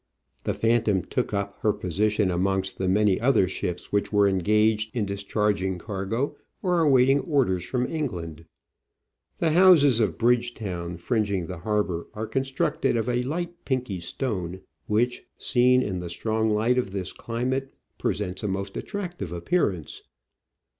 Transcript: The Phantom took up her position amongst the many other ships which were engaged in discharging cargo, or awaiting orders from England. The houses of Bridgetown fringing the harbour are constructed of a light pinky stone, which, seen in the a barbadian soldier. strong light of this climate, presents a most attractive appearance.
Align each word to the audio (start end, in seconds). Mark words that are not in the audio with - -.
The 0.45 0.55
Phantom 0.55 1.03
took 1.03 1.31
up 1.31 1.59
her 1.61 1.71
position 1.71 2.31
amongst 2.31 2.79
the 2.79 2.87
many 2.87 3.21
other 3.21 3.47
ships 3.47 3.91
which 3.91 4.11
were 4.11 4.27
engaged 4.27 4.95
in 4.97 5.05
discharging 5.05 5.77
cargo, 5.77 6.35
or 6.63 6.79
awaiting 6.79 7.19
orders 7.19 7.63
from 7.65 7.85
England. 7.85 8.45
The 9.37 9.51
houses 9.51 9.99
of 9.99 10.17
Bridgetown 10.17 10.97
fringing 10.97 11.45
the 11.45 11.59
harbour 11.59 12.07
are 12.15 12.25
constructed 12.25 12.97
of 12.97 13.07
a 13.07 13.21
light 13.21 13.63
pinky 13.63 13.99
stone, 13.99 14.61
which, 14.87 15.21
seen 15.37 15.83
in 15.83 15.99
the 15.99 16.07
a 16.07 16.09
barbadian 16.09 16.09
soldier. 16.09 16.19
strong 16.19 16.49
light 16.49 16.77
of 16.79 16.89
this 16.89 17.13
climate, 17.13 17.75
presents 17.99 18.41
a 18.41 18.47
most 18.47 18.75
attractive 18.75 19.31
appearance. 19.31 20.01